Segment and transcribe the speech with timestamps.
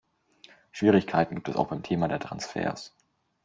[0.71, 2.91] Schwierigkeiten gibt es auch beim Thema der Transfers.